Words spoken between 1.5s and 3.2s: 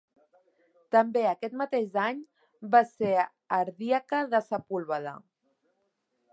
mateix any va ser